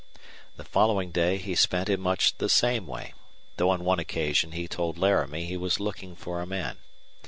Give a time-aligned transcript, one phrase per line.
[0.55, 3.13] The following day he spent in much the same way,
[3.57, 6.79] though on one occasion he told Laramie he was looking for a man.